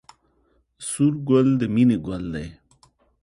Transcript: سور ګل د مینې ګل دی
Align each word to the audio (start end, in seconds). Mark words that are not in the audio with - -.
سور 0.87 1.13
ګل 1.29 1.47
د 1.59 1.61
مینې 1.73 1.97
ګل 2.05 2.23
دی 2.33 2.47